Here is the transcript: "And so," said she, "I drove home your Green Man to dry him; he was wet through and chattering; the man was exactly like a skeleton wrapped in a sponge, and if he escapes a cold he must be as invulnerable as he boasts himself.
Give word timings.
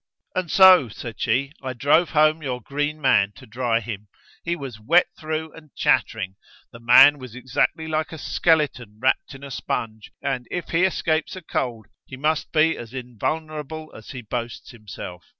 "And 0.33 0.49
so," 0.49 0.89
said 0.89 1.21
she, 1.21 1.53
"I 1.61 1.73
drove 1.73 2.09
home 2.09 2.41
your 2.41 2.59
Green 2.59 2.99
Man 2.99 3.33
to 3.35 3.45
dry 3.45 3.81
him; 3.81 4.07
he 4.43 4.55
was 4.55 4.79
wet 4.79 5.05
through 5.15 5.53
and 5.53 5.69
chattering; 5.75 6.37
the 6.71 6.79
man 6.79 7.19
was 7.19 7.35
exactly 7.35 7.87
like 7.87 8.11
a 8.11 8.17
skeleton 8.17 8.95
wrapped 8.99 9.35
in 9.35 9.43
a 9.43 9.51
sponge, 9.51 10.09
and 10.19 10.47
if 10.49 10.69
he 10.69 10.85
escapes 10.85 11.35
a 11.35 11.43
cold 11.43 11.85
he 12.03 12.17
must 12.17 12.51
be 12.51 12.75
as 12.79 12.95
invulnerable 12.95 13.93
as 13.93 14.09
he 14.09 14.23
boasts 14.23 14.71
himself. 14.71 15.23